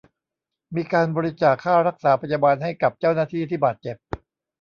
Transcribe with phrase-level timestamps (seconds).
[0.75, 3.97] มีการบริจาคค่ารักษาพยาบาลให้กับเจ้าหน้าที่ที่บาดเจ็บ